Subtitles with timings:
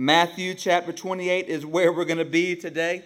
[0.00, 3.04] Matthew chapter 28 is where we're going to be today.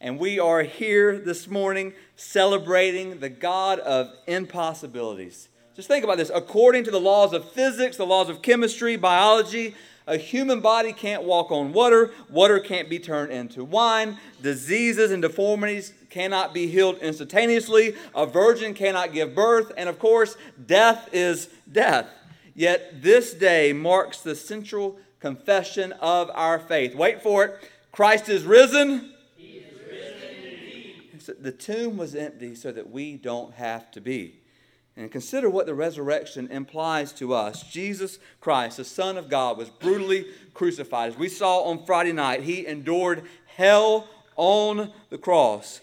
[0.00, 5.50] And we are here this morning celebrating the God of impossibilities.
[5.76, 6.30] Just think about this.
[6.34, 9.74] According to the laws of physics, the laws of chemistry, biology,
[10.06, 12.10] a human body can't walk on water.
[12.30, 14.16] Water can't be turned into wine.
[14.40, 17.94] Diseases and deformities cannot be healed instantaneously.
[18.14, 19.70] A virgin cannot give birth.
[19.76, 20.34] And of course,
[20.64, 22.08] death is death.
[22.54, 26.94] Yet this day marks the central confession of our faith.
[26.94, 27.70] Wait for it.
[27.92, 29.12] Christ is risen
[31.40, 34.40] the tomb was empty so that we don't have to be.
[34.96, 37.62] And consider what the resurrection implies to us.
[37.62, 41.12] Jesus Christ, the Son of God, was brutally crucified.
[41.12, 45.80] As we saw on Friday night, he endured hell on the cross.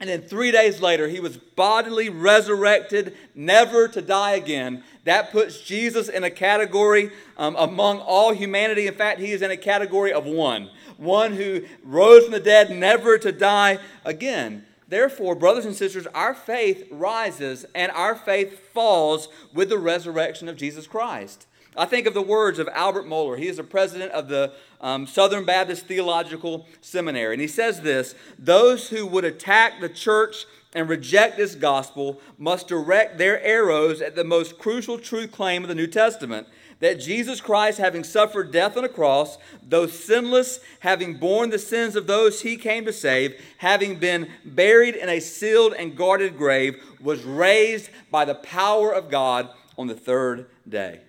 [0.00, 4.84] And then three days later, he was bodily resurrected, never to die again.
[5.04, 8.86] That puts Jesus in a category um, among all humanity.
[8.86, 12.70] In fact, he is in a category of one one who rose from the dead,
[12.70, 14.66] never to die again.
[14.88, 20.56] Therefore, brothers and sisters, our faith rises and our faith falls with the resurrection of
[20.56, 21.46] Jesus Christ.
[21.78, 23.38] I think of the words of Albert Mohler.
[23.38, 27.34] He is the president of the um, Southern Baptist Theological Seminary.
[27.34, 32.68] And he says this Those who would attack the church and reject this gospel must
[32.68, 36.48] direct their arrows at the most crucial truth claim of the New Testament
[36.80, 41.96] that Jesus Christ, having suffered death on a cross, though sinless, having borne the sins
[41.96, 46.80] of those he came to save, having been buried in a sealed and guarded grave,
[47.00, 51.00] was raised by the power of God on the third day.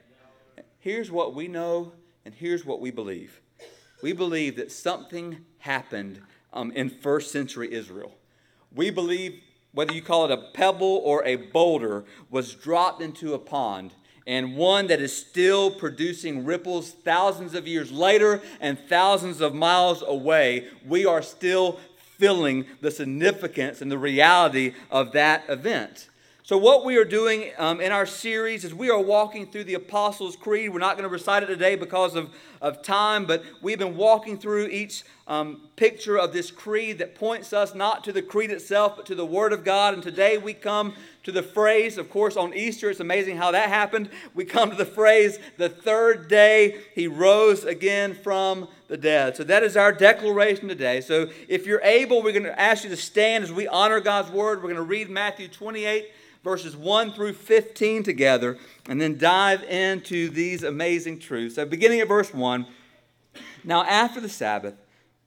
[0.79, 1.91] Here's what we know,
[2.23, 3.41] and here's what we believe.
[4.01, 6.21] We believe that something happened
[6.53, 8.13] um, in first century Israel.
[8.73, 9.41] We believe,
[9.73, 13.93] whether you call it a pebble or a boulder, was dropped into a pond
[14.25, 20.01] and one that is still producing ripples thousands of years later and thousands of miles
[20.01, 20.67] away.
[20.87, 21.79] We are still
[22.17, 26.08] feeling the significance and the reality of that event.
[26.49, 29.75] So, what we are doing um, in our series is we are walking through the
[29.75, 30.73] Apostles' Creed.
[30.73, 34.35] We're not going to recite it today because of, of time, but we've been walking
[34.35, 38.95] through each um, picture of this creed that points us not to the creed itself,
[38.95, 39.93] but to the Word of God.
[39.93, 43.69] And today we come to the phrase, of course, on Easter, it's amazing how that
[43.69, 44.09] happened.
[44.33, 49.37] We come to the phrase, the third day he rose again from the dead.
[49.37, 51.01] So that is our declaration today.
[51.01, 54.31] So if you're able, we're going to ask you to stand as we honor God's
[54.31, 54.63] Word.
[54.63, 56.09] We're going to read Matthew 28
[56.43, 58.57] verses 1 through 15 together
[58.87, 61.55] and then dive into these amazing truths.
[61.55, 62.65] So, beginning at verse 1
[63.63, 64.75] Now, after the Sabbath,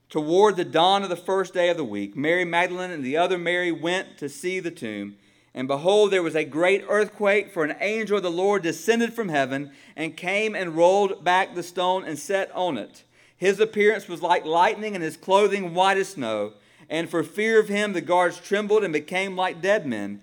[0.08, 3.38] toward the dawn of the first day of the week, Mary Magdalene and the other
[3.38, 5.16] Mary went to see the tomb.
[5.54, 9.28] And behold, there was a great earthquake, for an angel of the Lord descended from
[9.28, 13.04] heaven and came and rolled back the stone and sat on it.
[13.36, 16.54] His appearance was like lightning, and his clothing white as snow.
[16.88, 20.22] And for fear of him, the guards trembled and became like dead men.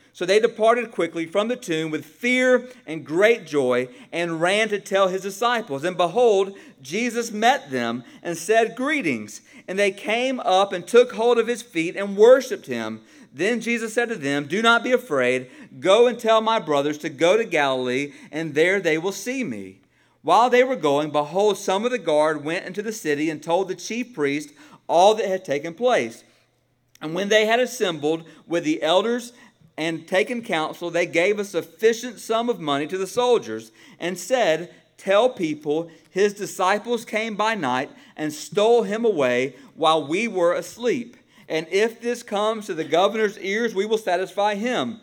[0.13, 4.79] So they departed quickly from the tomb with fear and great joy and ran to
[4.79, 5.83] tell his disciples.
[5.83, 9.41] And behold, Jesus met them and said, Greetings.
[9.67, 13.01] And they came up and took hold of his feet and worshiped him.
[13.33, 15.49] Then Jesus said to them, Do not be afraid.
[15.79, 19.79] Go and tell my brothers to go to Galilee, and there they will see me.
[20.23, 23.67] While they were going, behold, some of the guard went into the city and told
[23.67, 24.51] the chief priest
[24.87, 26.23] all that had taken place.
[27.01, 29.33] And when they had assembled with the elders
[29.77, 34.73] and taken counsel, they gave a sufficient sum of money to the soldiers and said,
[34.97, 41.17] Tell people his disciples came by night and stole him away while we were asleep.
[41.49, 44.99] And if this comes to the governor's ears, we will satisfy him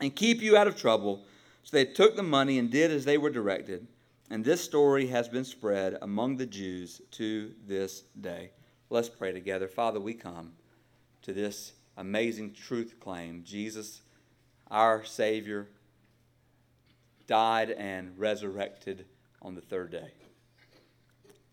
[0.00, 1.24] and keep you out of trouble.
[1.64, 3.86] So they took the money and did as they were directed.
[4.30, 8.50] And this story has been spread among the Jews to this day.
[8.88, 9.68] Let's pray together.
[9.68, 10.52] Father, we come
[11.22, 14.02] to this amazing truth claim Jesus
[14.70, 15.68] our Savior,
[17.26, 19.06] died and resurrected
[19.42, 20.12] on the third day.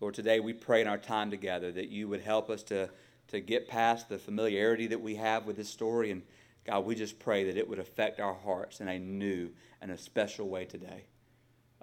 [0.00, 2.90] Lord, today we pray in our time together that you would help us to,
[3.28, 6.10] to get past the familiarity that we have with this story.
[6.10, 6.22] And
[6.64, 9.50] God, we just pray that it would affect our hearts in a new
[9.80, 11.04] and a special way today.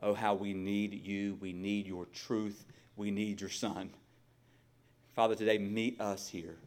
[0.01, 1.37] Oh, how we need you.
[1.39, 2.65] We need your truth.
[2.95, 3.91] We need your Son.
[5.15, 6.57] Father, today meet us here.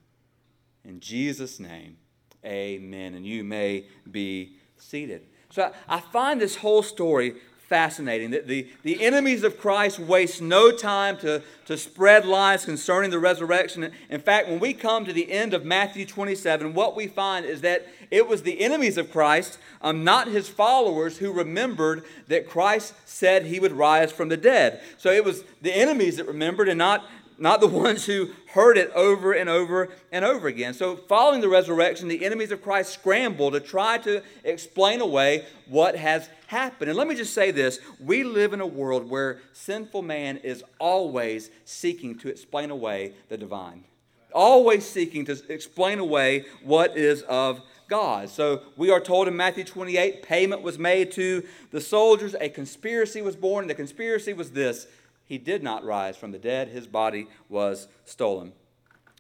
[0.85, 1.97] In Jesus' name,
[2.45, 3.15] Amen.
[3.15, 5.23] And you may be seated.
[5.51, 7.37] So I find this whole story
[7.69, 13.11] fascinating that the, the enemies of Christ waste no time to, to spread lies concerning
[13.11, 13.91] the resurrection.
[14.11, 17.63] In fact, when we come to the end of Matthew 27, what we find is
[17.63, 22.93] that it was the enemies of Christ, um, not his followers, who remembered that Christ
[23.07, 24.83] said he would rise from the dead.
[24.99, 27.09] So it was the enemies that remembered and not,
[27.39, 30.75] not the ones who heard it over and over and over again.
[30.75, 35.97] So, following the resurrection, the enemies of Christ scramble to try to explain away what
[35.97, 36.91] has happened.
[36.91, 40.63] And let me just say this we live in a world where sinful man is
[40.79, 43.85] always seeking to explain away the divine,
[44.33, 48.29] always seeking to explain away what is of God.
[48.31, 53.21] So we are told in Matthew 28 payment was made to the soldiers, a conspiracy
[53.21, 54.87] was born, and the conspiracy was this
[55.26, 58.53] he did not rise from the dead, his body was stolen.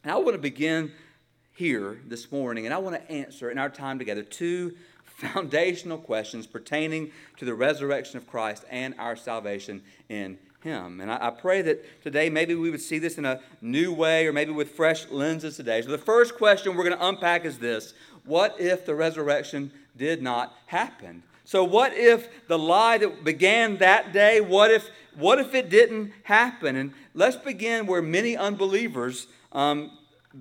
[0.02, 0.92] And I want to begin
[1.54, 4.74] here this morning, and I want to answer in our time together two
[5.04, 11.00] foundational questions pertaining to the resurrection of Christ and our salvation in Him.
[11.00, 14.26] And I, I, pray that today maybe we would see this in a new way
[14.26, 15.80] or maybe with fresh lenses today.
[15.82, 20.22] So, the first question we're going to unpack is this What if the resurrection did
[20.22, 21.22] not happen?
[21.44, 26.12] So, what if the lie that began that day, what if, what if it didn't
[26.22, 26.74] happen?
[26.76, 29.90] And let's begin where many unbelievers um,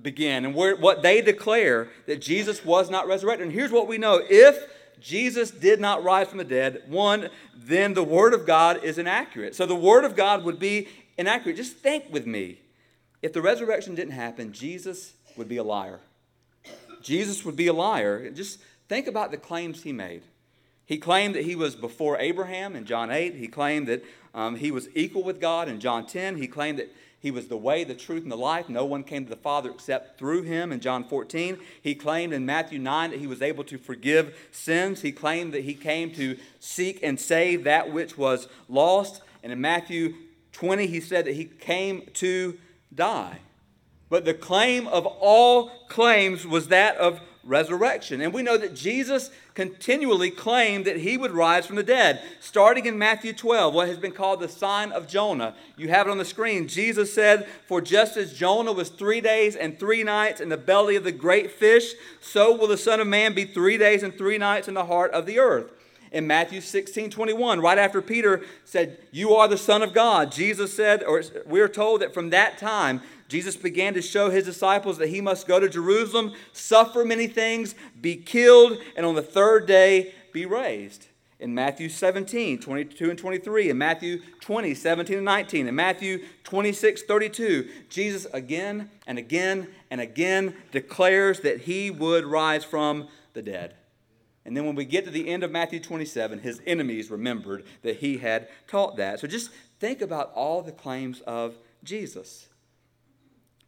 [0.00, 3.46] begin and where, what they declare that Jesus was not resurrected.
[3.46, 4.58] And here's what we know if
[4.98, 9.54] Jesus did not rise from the dead, one, then the Word of God is inaccurate.
[9.54, 11.56] So, the Word of God would be inaccurate.
[11.56, 12.60] Just think with me.
[13.20, 16.00] If the resurrection didn't happen, Jesus would be a liar.
[17.02, 18.30] Jesus would be a liar.
[18.30, 20.22] Just think about the claims he made.
[20.86, 23.34] He claimed that he was before Abraham in John 8.
[23.34, 24.04] He claimed that
[24.34, 26.36] um, he was equal with God in John 10.
[26.36, 26.92] He claimed that
[27.24, 28.68] he was the way, the truth, and the life.
[28.68, 31.56] No one came to the Father except through him in John 14.
[31.80, 35.00] He claimed in Matthew 9 that he was able to forgive sins.
[35.00, 39.22] He claimed that he came to seek and save that which was lost.
[39.42, 40.14] And in Matthew
[40.52, 42.58] 20, he said that he came to
[42.94, 43.38] die.
[44.10, 48.20] But the claim of all claims was that of resurrection.
[48.20, 52.22] And we know that Jesus continually claimed that he would rise from the dead.
[52.40, 55.54] Starting in Matthew 12, what has been called the sign of Jonah.
[55.76, 56.68] You have it on the screen.
[56.68, 60.96] Jesus said, For just as Jonah was three days and three nights in the belly
[60.96, 64.38] of the great fish, so will the Son of Man be three days and three
[64.38, 65.70] nights in the heart of the earth
[66.14, 70.30] in Matthew 16 21, right after Peter said, You are the Son of God.
[70.30, 74.44] Jesus said, or we are told that from that time, Jesus began to show his
[74.44, 79.22] disciples that he must go to Jerusalem, suffer many things, be killed, and on the
[79.22, 81.08] third day be raised.
[81.40, 87.02] In Matthew 17, 22 and 23, in Matthew 20, 17 and 19, in Matthew 26,
[87.02, 93.74] 32, Jesus again and again and again declares that he would rise from the dead.
[94.44, 97.96] And then when we get to the end of Matthew 27, his enemies remembered that
[97.96, 99.20] he had taught that.
[99.20, 99.50] So just
[99.80, 102.48] think about all the claims of Jesus.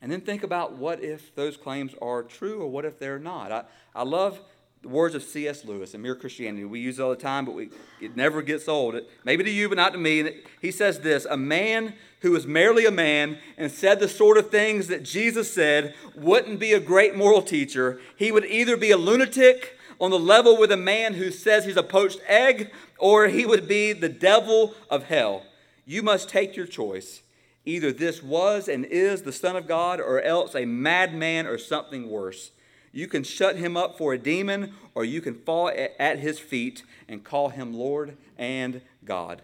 [0.03, 3.51] And then think about what if those claims are true or what if they're not.
[3.51, 3.65] I,
[3.95, 4.39] I love
[4.83, 5.65] the words of C.S.
[5.65, 6.65] Lewis in Mere Christianity.
[6.65, 7.71] We use it all the time, but we,
[8.01, 8.95] it never gets old.
[8.95, 10.43] It, maybe to you, but not to me.
[10.61, 14.51] He says this A man who was merely a man and said the sort of
[14.51, 17.99] things that Jesus said wouldn't be a great moral teacher.
[18.17, 21.77] He would either be a lunatic on the level with a man who says he's
[21.77, 25.45] a poached egg, or he would be the devil of hell.
[25.85, 27.23] You must take your choice.
[27.65, 32.09] Either this was and is the Son of God, or else a madman or something
[32.09, 32.53] worse.
[32.93, 36.83] You can shut him up for a demon, or you can fall at his feet
[37.09, 39.43] and call him Lord and God.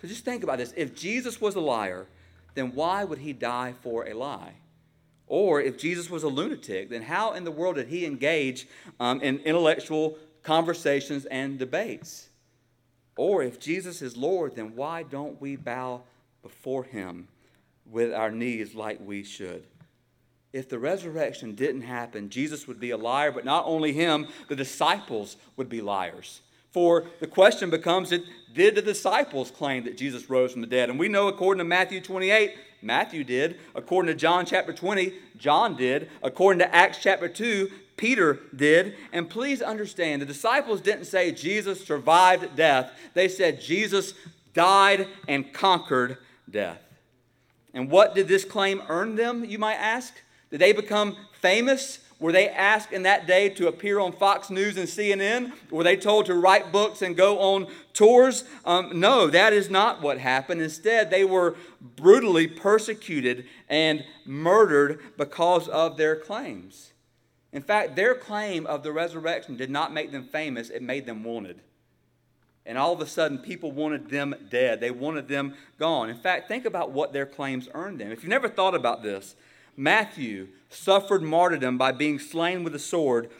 [0.00, 0.74] So just think about this.
[0.76, 2.06] If Jesus was a liar,
[2.54, 4.54] then why would he die for a lie?
[5.32, 8.68] Or if Jesus was a lunatic, then how in the world did he engage
[9.00, 12.28] um, in intellectual conversations and debates?
[13.16, 16.02] Or if Jesus is Lord, then why don't we bow
[16.42, 17.28] before him
[17.90, 19.64] with our knees like we should?
[20.52, 24.56] If the resurrection didn't happen, Jesus would be a liar, but not only him, the
[24.56, 26.42] disciples would be liars.
[26.72, 30.90] For the question becomes did the disciples claim that Jesus rose from the dead?
[30.90, 33.58] And we know, according to Matthew 28, Matthew did.
[33.74, 36.10] According to John chapter 20, John did.
[36.22, 38.96] According to Acts chapter 2, Peter did.
[39.12, 44.14] And please understand, the disciples didn't say Jesus survived death, they said Jesus
[44.54, 46.18] died and conquered
[46.50, 46.80] death.
[47.72, 50.14] And what did this claim earn them, you might ask?
[50.50, 52.00] Did they become famous?
[52.22, 55.50] Were they asked in that day to appear on Fox News and CNN?
[55.72, 58.44] Were they told to write books and go on tours?
[58.64, 60.62] Um, no, that is not what happened.
[60.62, 66.92] Instead, they were brutally persecuted and murdered because of their claims.
[67.52, 71.24] In fact, their claim of the resurrection did not make them famous, it made them
[71.24, 71.60] wanted.
[72.64, 74.80] And all of a sudden, people wanted them dead.
[74.80, 76.08] They wanted them gone.
[76.08, 78.12] In fact, think about what their claims earned them.
[78.12, 79.34] If you've never thought about this,
[79.76, 83.30] Matthew suffered martyrdom by being slain with a sword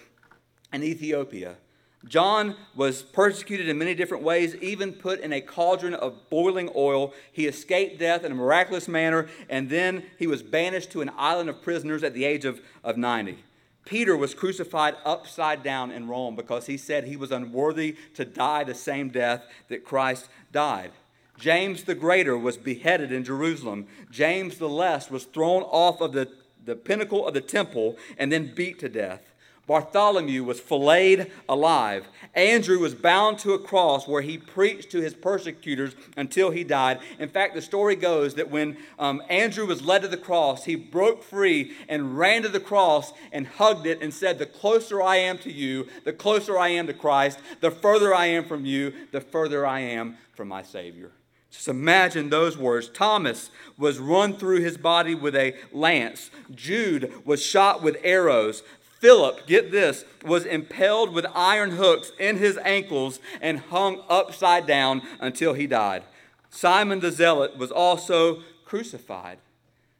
[0.73, 1.57] in Ethiopia.
[2.05, 7.15] John was persecuted in many different ways, even put in a cauldron of boiling oil.
[7.31, 11.49] He escaped death in a miraculous manner, and then he was banished to an island
[11.49, 13.39] of prisoners at the age of, of 90.
[13.85, 18.65] Peter was crucified upside down in Rome because he said he was unworthy to die
[18.65, 20.93] the same death that Christ died.
[21.39, 23.87] James the Greater was beheaded in Jerusalem.
[24.11, 26.29] James the Less was thrown off of the,
[26.65, 29.33] the pinnacle of the temple and then beat to death.
[29.67, 32.09] Bartholomew was filleted alive.
[32.35, 36.99] Andrew was bound to a cross where he preached to his persecutors until he died.
[37.21, 40.75] In fact, the story goes that when um, Andrew was led to the cross, he
[40.75, 45.17] broke free and ran to the cross and hugged it and said, The closer I
[45.17, 48.93] am to you, the closer I am to Christ, the further I am from you,
[49.13, 51.13] the further I am from my Savior.
[51.53, 52.89] Just imagine those words.
[52.89, 56.31] Thomas was run through his body with a lance.
[56.53, 58.63] Jude was shot with arrows.
[59.01, 65.03] Philip, get this, was impaled with iron hooks in his ankles and hung upside down
[65.21, 66.05] until he died.
[66.49, 69.39] Simon the Zealot was also crucified.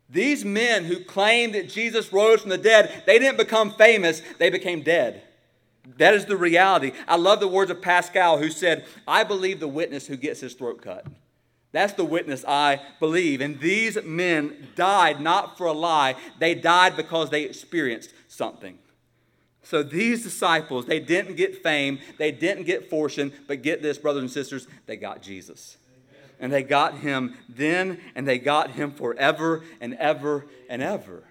[0.09, 4.51] These men who claimed that Jesus rose from the dead, they didn't become famous, they
[4.51, 5.23] became dead.
[5.97, 6.93] That is the reality.
[7.09, 10.55] I love the words of Pascal, who said, I believe the witness who gets his
[10.55, 11.07] throat cut.
[11.73, 13.41] That's the witness I believe.
[13.41, 18.79] And these men died not for a lie, they died because they experienced something.
[19.63, 24.23] So these disciples, they didn't get fame, they didn't get fortune, but get this, brothers
[24.23, 25.79] and sisters, they got Jesus.
[26.41, 31.23] And they got him then, and they got him forever and ever and ever.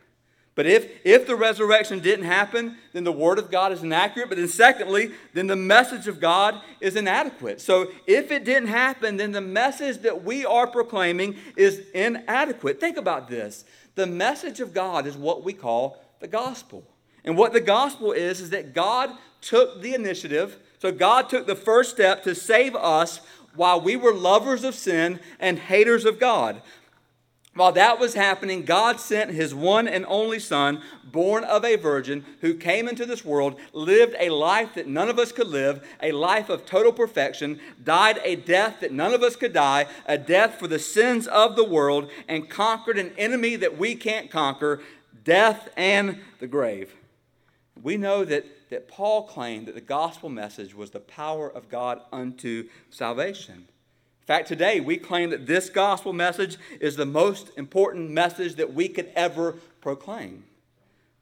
[0.53, 4.27] But if, if the resurrection didn't happen, then the word of God is inaccurate.
[4.27, 7.61] But then, secondly, then the message of God is inadequate.
[7.61, 12.79] So if it didn't happen, then the message that we are proclaiming is inadequate.
[12.79, 13.63] Think about this
[13.95, 16.83] the message of God is what we call the gospel.
[17.23, 20.57] And what the gospel is, is that God took the initiative.
[20.79, 23.21] So God took the first step to save us
[23.55, 26.61] while we were lovers of sin and haters of God.
[27.61, 32.25] While that was happening, God sent his one and only Son, born of a virgin,
[32.39, 36.11] who came into this world, lived a life that none of us could live, a
[36.11, 40.57] life of total perfection, died a death that none of us could die, a death
[40.57, 44.81] for the sins of the world, and conquered an enemy that we can't conquer
[45.23, 46.95] death and the grave.
[47.79, 52.01] We know that, that Paul claimed that the gospel message was the power of God
[52.11, 53.67] unto salvation.
[54.21, 58.73] In fact, today we claim that this gospel message is the most important message that
[58.73, 60.43] we could ever proclaim.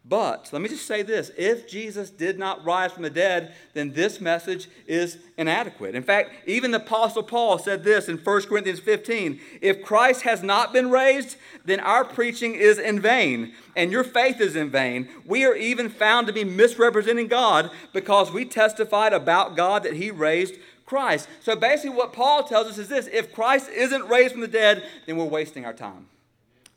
[0.09, 3.93] But let me just say this if Jesus did not rise from the dead, then
[3.93, 5.93] this message is inadequate.
[5.93, 10.41] In fact, even the Apostle Paul said this in 1 Corinthians 15 If Christ has
[10.41, 15.07] not been raised, then our preaching is in vain, and your faith is in vain.
[15.25, 20.09] We are even found to be misrepresenting God because we testified about God that he
[20.09, 20.55] raised
[20.89, 21.29] Christ.
[21.39, 24.83] So basically, what Paul tells us is this if Christ isn't raised from the dead,
[25.05, 26.07] then we're wasting our time.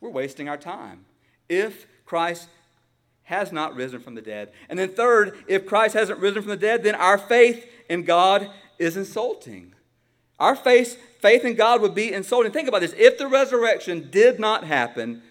[0.02, 1.07] We're wasting our time.
[1.49, 2.49] If Christ
[3.23, 4.52] has not risen from the dead.
[4.69, 8.50] And then, third, if Christ hasn't risen from the dead, then our faith in God
[8.78, 9.73] is insulting.
[10.38, 12.52] Our faith, faith in God would be insulting.
[12.52, 12.95] Think about this.
[12.99, 15.23] If the resurrection did not happen,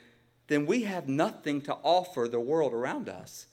[0.48, 3.46] then we have nothing to offer the world around us.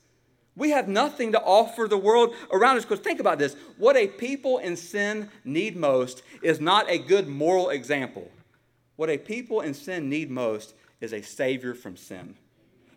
[0.59, 3.57] We have nothing to offer the world around us because think about this.
[3.79, 8.29] What a people in sin need most is not a good moral example.
[8.97, 12.35] What a people in sin need most is a Savior from sin.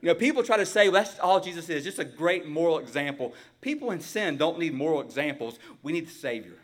[0.01, 2.79] You know, people try to say, well, that's all Jesus is, just a great moral
[2.79, 3.35] example.
[3.61, 5.59] People in sin don't need moral examples.
[5.83, 6.57] We need the Savior.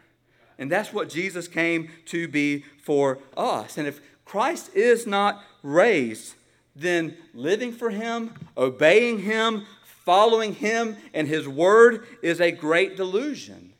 [0.58, 3.78] And that's what Jesus came to be for us.
[3.78, 6.34] And if Christ is not raised,
[6.76, 9.68] then living for Him, obeying Him,
[10.08, 13.74] following Him and His Word is a great delusion.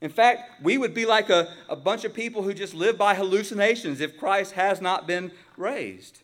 [0.00, 3.14] In fact, we would be like a, a bunch of people who just live by
[3.14, 6.20] hallucinations if Christ has not been raised.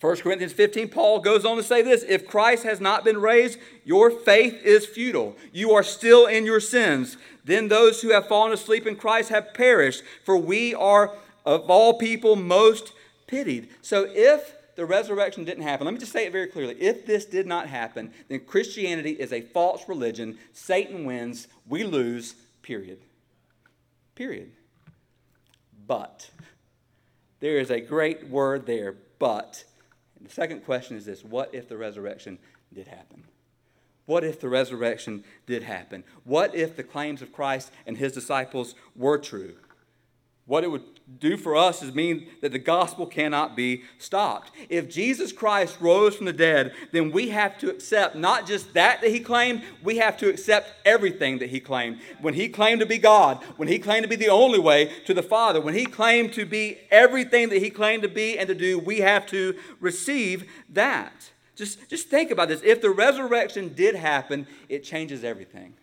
[0.00, 3.60] 1 Corinthians 15, Paul goes on to say this If Christ has not been raised,
[3.84, 5.36] your faith is futile.
[5.52, 7.16] You are still in your sins.
[7.44, 11.12] Then those who have fallen asleep in Christ have perished, for we are
[11.44, 12.92] of all people most
[13.28, 13.68] pitied.
[13.82, 16.74] So if the resurrection didn't happen, let me just say it very clearly.
[16.80, 20.38] If this did not happen, then Christianity is a false religion.
[20.52, 23.00] Satan wins, we lose, period.
[24.14, 24.52] Period.
[25.86, 26.30] But,
[27.40, 29.64] there is a great word there, but.
[30.20, 32.38] The second question is this What if the resurrection
[32.72, 33.24] did happen?
[34.06, 36.04] What if the resurrection did happen?
[36.24, 39.56] What if the claims of Christ and his disciples were true?
[40.46, 44.50] What it would do for us is mean that the gospel cannot be stopped.
[44.68, 49.00] If Jesus Christ rose from the dead, then we have to accept not just that
[49.00, 52.00] that he claimed, we have to accept everything that he claimed.
[52.20, 55.14] When he claimed to be God, when he claimed to be the only way to
[55.14, 58.54] the Father, when he claimed to be everything that he claimed to be and to
[58.54, 61.30] do, we have to receive that.
[61.54, 62.62] Just, just think about this.
[62.62, 65.74] If the resurrection did happen, it changes everything.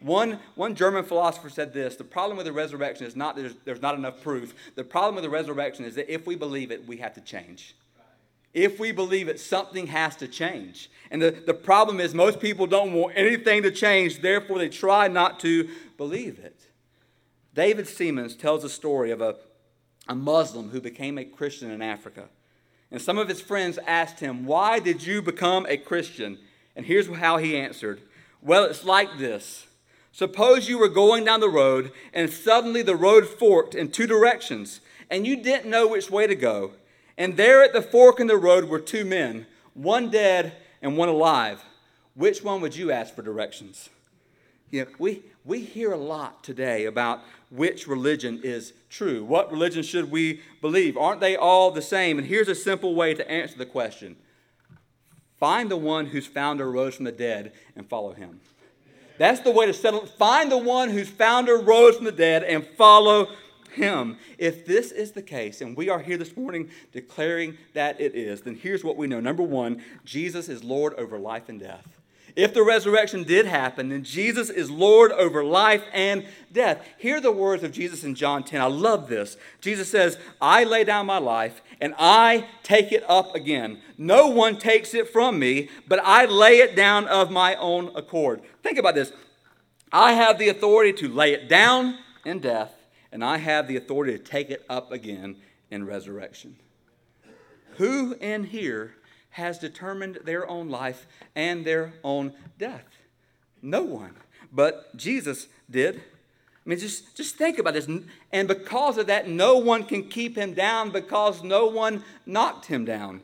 [0.00, 3.82] One, one German philosopher said this the problem with the resurrection is not there's, there's
[3.82, 4.54] not enough proof.
[4.74, 7.74] The problem with the resurrection is that if we believe it, we have to change.
[8.52, 10.90] If we believe it, something has to change.
[11.10, 15.08] And the, the problem is, most people don't want anything to change, therefore, they try
[15.08, 16.66] not to believe it.
[17.52, 19.36] David Siemens tells a story of a,
[20.08, 22.30] a Muslim who became a Christian in Africa.
[22.90, 26.38] And some of his friends asked him, Why did you become a Christian?
[26.74, 28.00] And here's how he answered
[28.40, 29.65] Well, it's like this.
[30.16, 34.80] Suppose you were going down the road and suddenly the road forked in two directions
[35.10, 36.70] and you didn't know which way to go.
[37.18, 39.44] And there at the fork in the road were two men,
[39.74, 41.62] one dead and one alive.
[42.14, 43.90] Which one would you ask for directions?
[44.70, 47.20] Yeah, we, we hear a lot today about
[47.50, 49.22] which religion is true.
[49.22, 50.96] What religion should we believe?
[50.96, 52.16] Aren't they all the same?
[52.16, 54.16] And here's a simple way to answer the question
[55.38, 58.40] find the one whose founder rose from the dead and follow him.
[59.18, 60.06] That's the way to settle.
[60.06, 63.28] Find the one whose founder rose from the dead and follow
[63.72, 64.18] him.
[64.38, 68.42] If this is the case, and we are here this morning declaring that it is,
[68.42, 69.20] then here's what we know.
[69.20, 71.95] Number one, Jesus is Lord over life and death.
[72.36, 76.86] If the resurrection did happen, then Jesus is Lord over life and death.
[76.98, 78.60] Hear the words of Jesus in John 10.
[78.60, 79.38] I love this.
[79.62, 83.80] Jesus says, I lay down my life and I take it up again.
[83.96, 88.42] No one takes it from me, but I lay it down of my own accord.
[88.62, 89.12] Think about this.
[89.90, 92.74] I have the authority to lay it down in death,
[93.12, 95.36] and I have the authority to take it up again
[95.70, 96.56] in resurrection.
[97.76, 98.94] Who in here
[99.36, 102.86] has determined their own life and their own death?
[103.60, 104.14] No one.
[104.50, 105.96] But Jesus did.
[105.96, 106.00] I
[106.68, 107.86] mean, just, just think about this.
[108.32, 112.86] And because of that, no one can keep him down because no one knocked him
[112.86, 113.20] down.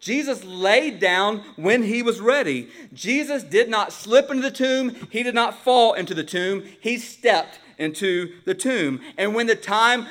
[0.00, 2.68] Jesus laid down when he was ready.
[2.92, 6.98] Jesus did not slip into the tomb, he did not fall into the tomb, he
[6.98, 9.00] stepped into the tomb.
[9.16, 10.06] And when the time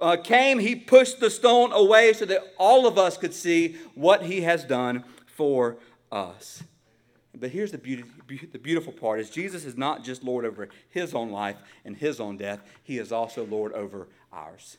[0.00, 4.24] uh, came, he pushed the stone away so that all of us could see what
[4.24, 5.76] he has done for
[6.10, 6.62] us.
[7.34, 8.04] But here's the, beauty,
[8.52, 12.20] the beautiful part is Jesus is not just Lord over his own life and his
[12.20, 14.76] own death, he is also Lord over ours.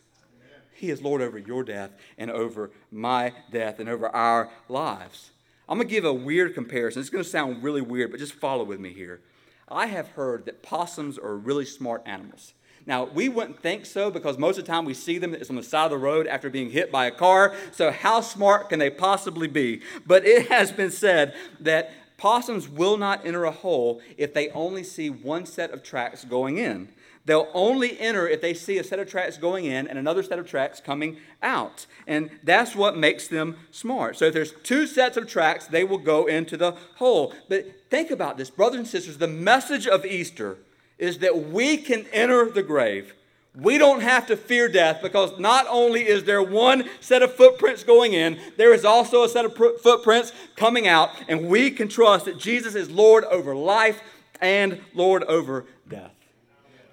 [0.73, 5.32] He is Lord over your death and over my death and over our lives.
[5.67, 7.01] I'm going to give a weird comparison.
[7.01, 9.21] It's going to sound really weird, but just follow with me here.
[9.67, 12.53] I have heard that possums are really smart animals.
[12.86, 15.56] Now, we wouldn't think so because most of the time we see them it's on
[15.56, 17.56] the side of the road after being hit by a car.
[17.72, 19.82] So, how smart can they possibly be?
[20.06, 24.84] But it has been said that possums will not enter a hole if they only
[24.84, 26.89] see one set of tracks going in.
[27.26, 30.39] They'll only enter if they see a set of tracks going in and another set
[30.39, 31.86] of tracks coming out.
[32.08, 34.18] And that's what makes them smart.
[34.18, 37.36] So if there's two sets of tracks, they will go into the hole.
[37.48, 39.20] But think about this, brothers and sisters.
[39.20, 40.58] The message of Easter
[41.00, 43.16] is that we can enter the grave.
[43.56, 47.84] We don't have to fear death because not only is there one set of footprints
[47.84, 52.26] going in, there is also a set of footprints coming out, and we can trust
[52.26, 54.02] that Jesus is Lord over life
[54.40, 56.12] and Lord over death.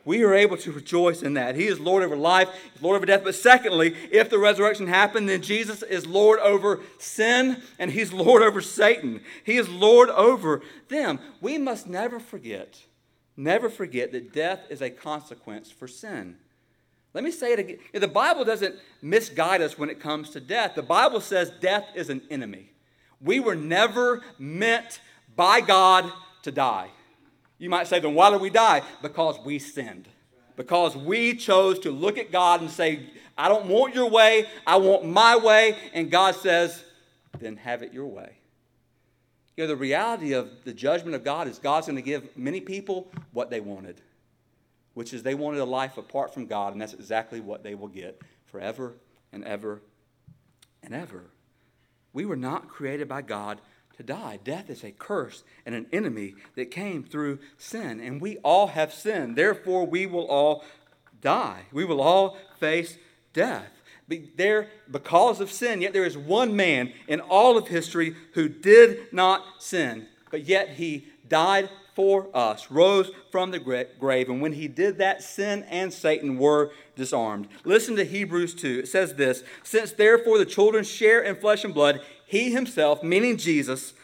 [0.06, 1.56] We are able to rejoice in that.
[1.56, 2.48] He is Lord over life,
[2.80, 3.24] Lord over death.
[3.24, 8.40] But secondly, if the resurrection happened, then Jesus is Lord over sin and He's Lord
[8.40, 9.20] over Satan.
[9.42, 11.18] He is Lord over them.
[11.40, 12.85] We must never forget
[13.36, 16.36] Never forget that death is a consequence for sin.
[17.12, 17.78] Let me say it again.
[17.92, 20.74] The Bible doesn't misguide us when it comes to death.
[20.74, 22.70] The Bible says death is an enemy.
[23.20, 25.00] We were never meant
[25.34, 26.10] by God
[26.42, 26.90] to die.
[27.58, 28.82] You might say, then why did we die?
[29.00, 30.08] Because we sinned.
[30.56, 34.76] Because we chose to look at God and say, I don't want your way, I
[34.76, 35.76] want my way.
[35.92, 36.82] And God says,
[37.38, 38.32] then have it your way.
[39.56, 42.60] You know, the reality of the judgment of God is God's going to give many
[42.60, 44.02] people what they wanted,
[44.92, 47.88] which is they wanted a life apart from God, and that's exactly what they will
[47.88, 48.94] get forever
[49.32, 49.80] and ever
[50.82, 51.24] and ever.
[52.12, 53.60] We were not created by God
[53.96, 54.38] to die.
[54.44, 58.92] Death is a curse and an enemy that came through sin, and we all have
[58.92, 59.36] sinned.
[59.36, 60.64] Therefore, we will all
[61.22, 61.62] die.
[61.72, 62.98] We will all face
[63.32, 63.75] death
[64.36, 69.12] there because of sin, yet there is one man in all of history who did
[69.12, 74.68] not sin, but yet he died for us, rose from the grave, and when he
[74.68, 77.48] did that, sin and Satan were disarmed.
[77.64, 78.80] Listen to Hebrews 2.
[78.80, 83.38] It says this Since therefore the children share in flesh and blood, he himself, meaning
[83.38, 83.94] Jesus,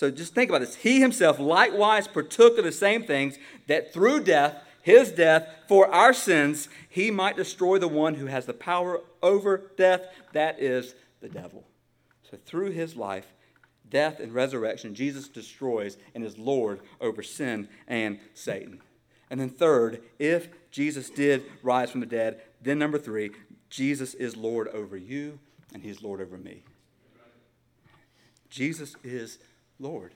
[0.00, 0.76] so just think about this.
[0.76, 6.12] He himself likewise partook of the same things that through death, his death, for our
[6.12, 11.28] sins, he might destroy the one who has the power over death, that is the
[11.28, 11.64] devil.
[12.30, 13.26] So through his life,
[13.88, 18.80] death, and resurrection, Jesus destroys and is Lord over sin and Satan.
[19.30, 23.30] And then, third, if Jesus did rise from the dead, then number three,
[23.68, 25.38] Jesus is Lord over you
[25.72, 26.64] and he's Lord over me.
[28.48, 29.38] Jesus is
[29.78, 30.12] Lord.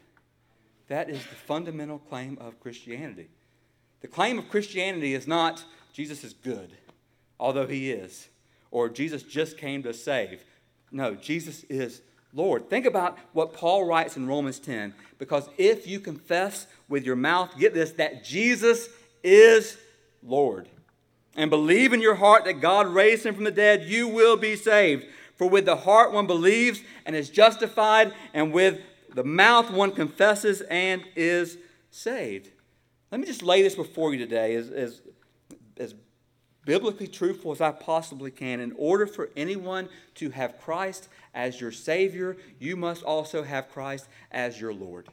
[0.89, 3.29] That is the fundamental claim of Christianity.
[4.05, 5.65] The claim of Christianity is not
[5.95, 6.71] Jesus is good,
[7.41, 8.29] although he is,
[8.71, 10.45] or Jesus just came to save.
[10.93, 12.03] No, Jesus is
[12.35, 12.69] Lord.
[12.69, 14.93] Think about what Paul writes in Romans 10.
[15.19, 18.91] Because if you confess with your mouth, get this, that Jesus
[19.23, 19.79] is
[20.23, 20.69] Lord,
[21.35, 24.55] and believe in your heart that God raised him from the dead, you will be
[24.55, 25.07] saved.
[25.37, 28.83] For with the heart one believes and is justified, and with
[29.15, 31.57] the mouth one confesses and is
[31.91, 32.51] saved.
[33.11, 35.03] Let me just lay this before you today as, as,
[35.77, 35.95] as
[36.65, 38.61] biblically truthful as I possibly can.
[38.61, 44.09] In order for anyone to have Christ as your Savior, you must also have Christ
[44.31, 45.09] as your Lord.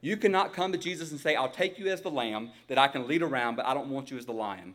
[0.00, 2.88] You cannot come to Jesus and say, I'll take you as the lamb that I
[2.88, 4.74] can lead around, but I don't want you as the lion.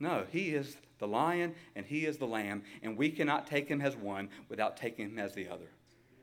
[0.00, 3.80] No, He is the lion and He is the lamb, and we cannot take Him
[3.80, 5.68] as one without taking Him as the other.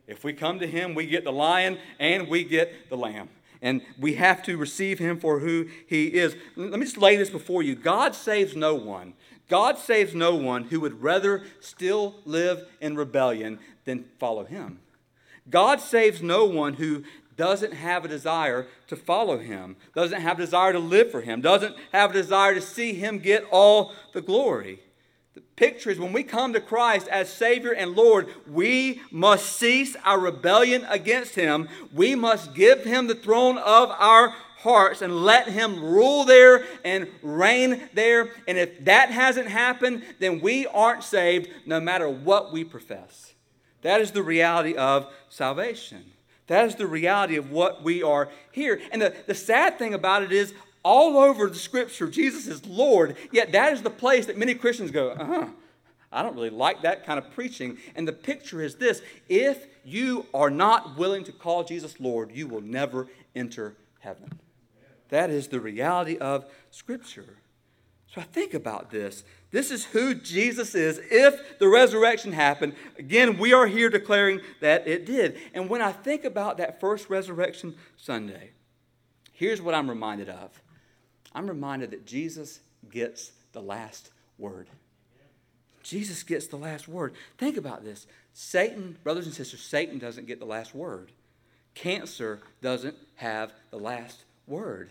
[0.07, 3.29] If we come to Him, we get the lion and we get the lamb
[3.61, 6.35] and we have to receive him for who he is.
[6.55, 9.13] Let me just lay this before you God saves no one.
[9.49, 14.79] God saves no one who would rather still live in rebellion than follow him.
[15.49, 17.03] God saves no one who
[17.35, 21.41] doesn't have a desire to follow him, doesn't have a desire to live for him,
[21.41, 24.79] doesn't have a desire to see him get all the glory.
[25.33, 29.95] The picture is when we come to Christ as Savior and Lord, we must cease
[30.03, 31.69] our rebellion against Him.
[31.93, 37.07] We must give Him the throne of our hearts and let Him rule there and
[37.21, 38.29] reign there.
[38.47, 43.33] And if that hasn't happened, then we aren't saved no matter what we profess.
[43.83, 46.03] That is the reality of salvation.
[46.47, 48.81] That is the reality of what we are here.
[48.91, 53.15] And the, the sad thing about it is, all over the scripture, Jesus is Lord,
[53.31, 55.47] yet that is the place that many Christians go, uh huh,
[56.11, 57.77] I don't really like that kind of preaching.
[57.95, 62.47] And the picture is this if you are not willing to call Jesus Lord, you
[62.47, 64.39] will never enter heaven.
[65.09, 67.37] That is the reality of Scripture.
[68.13, 69.23] So I think about this.
[69.51, 70.99] This is who Jesus is.
[71.09, 75.37] If the resurrection happened, again, we are here declaring that it did.
[75.53, 78.51] And when I think about that first resurrection Sunday,
[79.31, 80.61] here's what I'm reminded of
[81.33, 84.67] I'm reminded that Jesus gets the last word.
[85.83, 87.13] Jesus gets the last word.
[87.37, 88.05] Think about this.
[88.33, 91.11] Satan, brothers and sisters, Satan doesn't get the last word.
[91.73, 94.89] Cancer doesn't have the last word.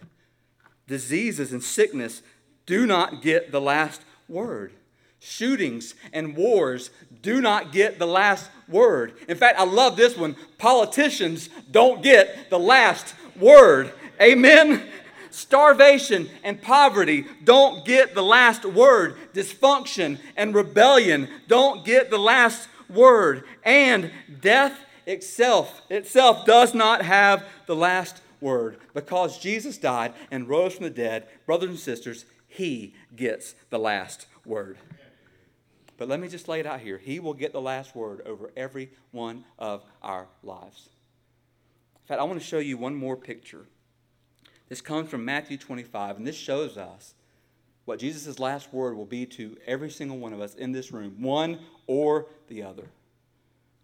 [0.86, 2.22] Diseases and sickness
[2.66, 4.72] do not get the last word.
[5.20, 6.90] Shootings and wars
[7.22, 9.12] do not get the last word.
[9.28, 10.34] In fact, I love this one.
[10.56, 13.92] Politicians don't get the last word.
[14.20, 14.82] Amen.
[15.30, 19.16] Starvation and poverty don't get the last word.
[19.32, 23.44] Dysfunction and rebellion don't get the last word.
[23.64, 28.78] And death itself, itself does not have the last word.
[28.94, 34.26] Because Jesus died and rose from the dead, brothers and sisters, he gets the last
[34.44, 34.78] word.
[35.96, 36.98] But let me just lay it out here.
[36.98, 40.88] He will get the last word over every one of our lives.
[42.02, 43.66] In fact, I want to show you one more picture
[44.70, 47.14] this comes from Matthew 25, and this shows us
[47.84, 51.16] what Jesus' last word will be to every single one of us in this room,
[51.20, 52.88] one or the other.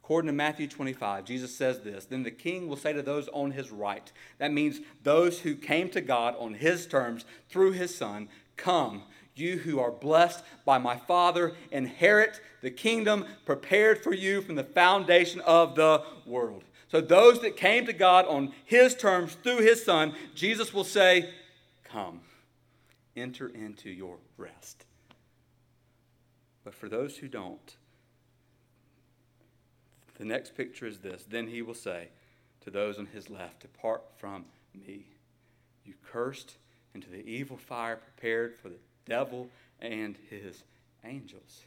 [0.04, 3.50] According to Matthew 25, Jesus says this Then the king will say to those on
[3.50, 8.28] his right, that means those who came to God on his terms through his son,
[8.56, 9.02] Come,
[9.34, 14.62] you who are blessed by my Father, inherit the kingdom prepared for you from the
[14.62, 16.62] foundation of the world.
[16.88, 21.30] So, those that came to God on His terms through His Son, Jesus will say,
[21.84, 22.20] Come,
[23.16, 24.84] enter into your rest.
[26.64, 27.76] But for those who don't,
[30.18, 31.24] the next picture is this.
[31.28, 32.08] Then He will say
[32.62, 34.44] to those on His left, Depart from
[34.74, 35.06] me,
[35.84, 36.56] you cursed,
[36.96, 40.64] into the evil fire prepared for the devil and his
[41.04, 41.60] angels.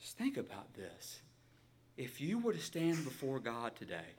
[0.00, 1.20] Just think about this.
[1.96, 4.16] If you were to stand before God today,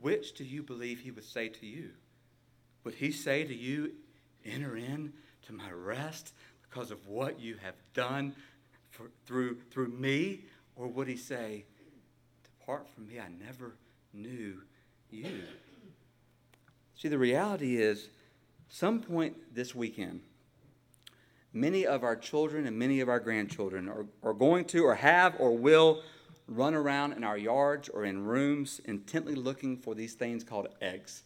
[0.00, 1.90] which do you believe he would say to you?
[2.84, 3.92] Would he say to you,
[4.44, 5.12] Enter in
[5.46, 6.34] to my rest
[6.68, 8.34] because of what you have done
[8.90, 10.40] for, through, through me?
[10.74, 11.64] Or would he say,
[12.42, 13.76] Depart from me, I never
[14.12, 14.62] knew
[15.10, 15.44] you?
[16.96, 18.08] See, the reality is,
[18.68, 20.22] some point this weekend,
[21.52, 25.34] many of our children and many of our grandchildren are, are going to, or have,
[25.38, 26.02] or will
[26.46, 31.22] run around in our yards or in rooms intently looking for these things called eggs.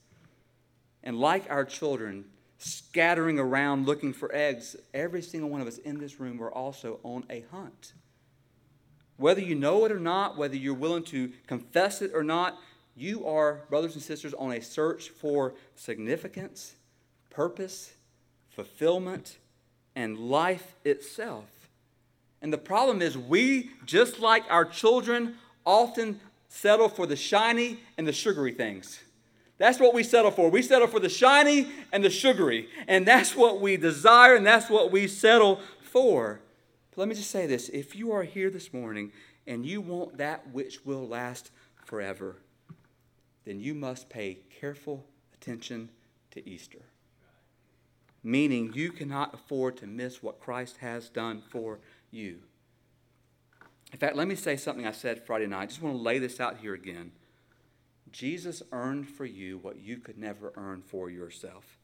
[1.02, 2.26] And like our children,
[2.59, 7.00] scattering around looking for eggs, every single one of us in this room are also
[7.02, 7.92] on a hunt.
[9.16, 12.59] Whether you know it or not, whether you're willing to confess it or not,
[12.94, 16.74] you are, brothers and sisters, on a search for significance,
[17.31, 17.92] purpose,
[18.50, 19.37] fulfillment,
[19.94, 21.44] and life itself.
[22.42, 28.07] And the problem is, we, just like our children, often settle for the shiny and
[28.07, 29.01] the sugary things.
[29.59, 30.51] That's what we settle for.
[30.51, 32.68] We settle for the shiny and the sugary.
[32.87, 36.40] And that's what we desire and that's what we settle for.
[36.90, 39.12] But let me just say this if you are here this morning
[39.46, 41.51] and you want that which will last
[41.85, 42.37] forever,
[43.44, 45.90] then you must pay careful attention
[46.33, 46.81] to Easter.
[48.22, 51.79] Meaning, you cannot afford to miss what Christ has done for
[52.11, 52.38] you.
[53.92, 55.62] In fact, let me say something I said Friday night.
[55.62, 57.12] I just want to lay this out here again.
[58.12, 61.79] Jesus earned for you what you could never earn for yourself.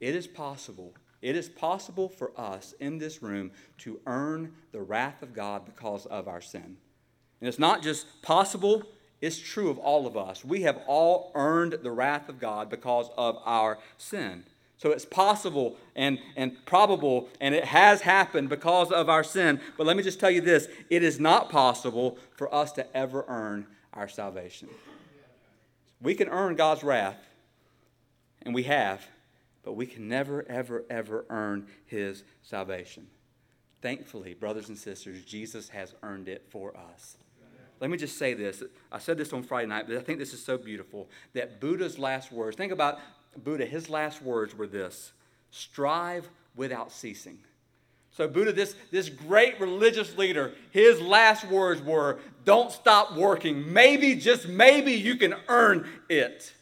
[0.00, 0.94] It is possible.
[1.22, 6.06] It is possible for us in this room to earn the wrath of God because
[6.06, 6.76] of our sin.
[7.40, 8.82] And it's not just possible,
[9.20, 10.44] it's true of all of us.
[10.44, 14.44] We have all earned the wrath of God because of our sin.
[14.84, 19.58] So it's possible and, and probable, and it has happened because of our sin.
[19.78, 23.24] But let me just tell you this it is not possible for us to ever
[23.26, 24.68] earn our salvation.
[26.02, 27.16] We can earn God's wrath,
[28.42, 29.06] and we have,
[29.62, 33.06] but we can never, ever, ever earn His salvation.
[33.80, 37.16] Thankfully, brothers and sisters, Jesus has earned it for us.
[37.80, 38.62] Let me just say this.
[38.92, 41.98] I said this on Friday night, but I think this is so beautiful that Buddha's
[41.98, 42.54] last words.
[42.54, 42.98] Think about
[43.42, 45.12] Buddha, his last words were this
[45.50, 47.38] strive without ceasing.
[48.16, 53.72] So, Buddha, this, this great religious leader, his last words were, Don't stop working.
[53.72, 56.52] Maybe, just maybe, you can earn it.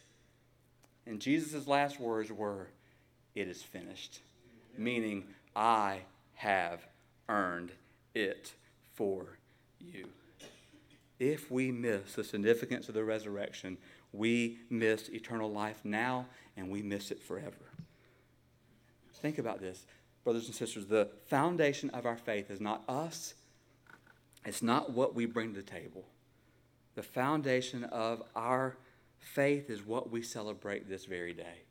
[1.06, 2.68] And Jesus' last words were,
[3.34, 4.20] It is finished.
[4.78, 6.00] Meaning, I
[6.36, 6.80] have
[7.28, 7.72] earned
[8.14, 8.52] it
[8.94, 9.26] for
[9.78, 10.06] you.
[11.18, 13.76] If we miss the significance of the resurrection,
[14.12, 17.56] we miss eternal life now and we miss it forever.
[19.14, 19.86] Think about this,
[20.24, 20.86] brothers and sisters.
[20.86, 23.34] The foundation of our faith is not us,
[24.44, 26.04] it's not what we bring to the table.
[26.94, 28.76] The foundation of our
[29.18, 31.62] faith is what we celebrate this very day.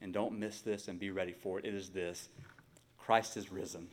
[0.00, 1.66] And don't miss this and be ready for it.
[1.66, 2.28] It is this
[2.98, 3.88] Christ is risen.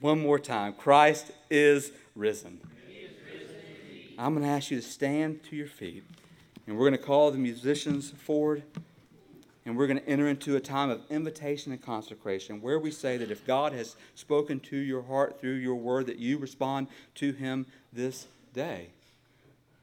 [0.00, 2.60] One more time Christ is risen.
[4.20, 6.02] I'm going to ask you to stand to your feet.
[6.66, 8.64] And we're going to call the musicians forward.
[9.64, 13.16] And we're going to enter into a time of invitation and consecration where we say
[13.16, 17.30] that if God has spoken to your heart through your word, that you respond to
[17.30, 18.88] him this day.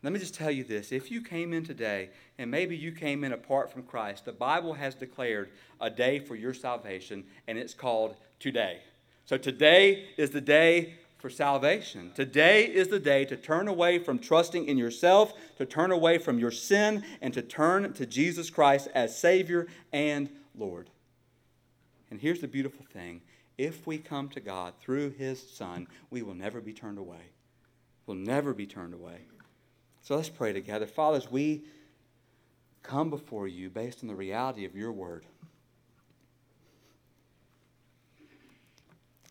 [0.03, 0.91] Let me just tell you this.
[0.91, 4.73] If you came in today, and maybe you came in apart from Christ, the Bible
[4.73, 8.81] has declared a day for your salvation, and it's called today.
[9.25, 12.11] So today is the day for salvation.
[12.13, 16.37] Today is the day to turn away from trusting in yourself, to turn away from
[16.37, 20.91] your sin, and to turn to Jesus Christ as Savior and Lord.
[22.11, 23.21] And here's the beautiful thing
[23.57, 27.31] if we come to God through His Son, we will never be turned away.
[28.05, 29.21] We'll never be turned away.
[30.03, 30.85] So let's pray together.
[30.85, 31.63] Fathers, we
[32.83, 35.25] come before you based on the reality of your word,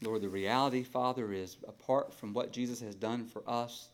[0.04, 3.88] Lord, the reality, Father, is apart from what Jesus has done for us,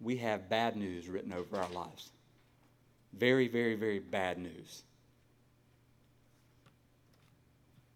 [0.00, 2.10] we have bad news written over our lives.
[3.12, 4.82] Very, very, very bad news.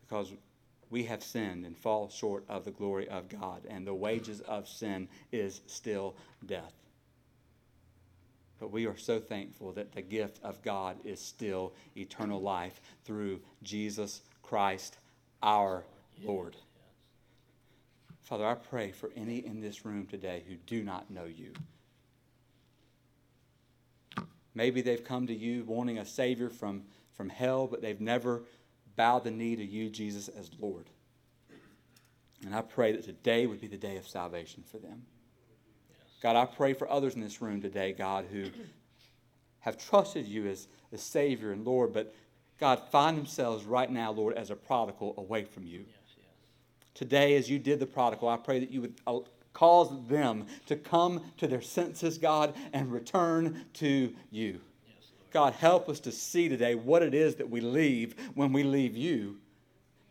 [0.06, 0.32] Because
[0.90, 4.68] we have sinned and fall short of the glory of God, and the wages of
[4.68, 6.14] sin is still
[6.46, 6.72] death.
[8.58, 13.40] But we are so thankful that the gift of God is still eternal life through
[13.62, 14.98] Jesus Christ
[15.42, 15.84] our
[16.24, 16.56] Lord.
[18.28, 21.50] Father, I pray for any in this room today who do not know you.
[24.54, 26.82] Maybe they've come to you wanting a Savior from,
[27.14, 28.42] from hell, but they've never
[28.96, 30.90] bowed the knee to you, Jesus, as Lord.
[32.44, 35.04] And I pray that today would be the day of salvation for them.
[36.22, 38.50] God, I pray for others in this room today, God, who
[39.60, 42.14] have trusted you as the Savior and Lord, but
[42.60, 45.86] God, find themselves right now, Lord, as a prodigal away from you.
[45.86, 45.97] Yes.
[46.98, 49.20] Today, as you did the prodigal, I pray that you would uh,
[49.52, 54.60] cause them to come to their senses, God, and return to you.
[54.84, 58.64] Yes, God, help us to see today what it is that we leave when we
[58.64, 59.36] leave you.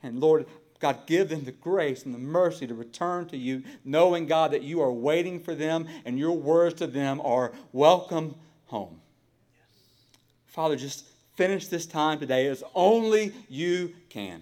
[0.01, 0.45] And Lord,
[0.79, 4.63] God, give them the grace and the mercy to return to you, knowing, God, that
[4.63, 8.33] you are waiting for them and your words to them are welcome
[8.67, 9.01] home.
[10.45, 11.03] Father, just
[11.35, 14.41] finish this time today as only you can.